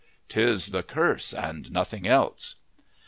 'Tis 0.29 0.71
the 0.71 0.81
curse 0.81 1.31
and 1.31 1.71
nothing 1.71 2.07
else." 2.07 2.55